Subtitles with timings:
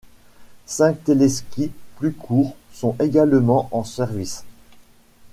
[0.65, 4.45] Cinq téléskis plus courts sont également en service.